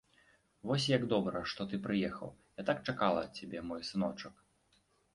Вось 0.71 0.87
як 0.91 1.05
добра, 1.11 1.43
што 1.53 1.61
ты 1.75 1.81
прыехаў, 1.85 2.33
я 2.65 2.67
так 2.73 2.77
чакала 2.89 3.21
цябе, 3.37 3.67
мой 3.73 3.81
сыночак. 3.95 4.35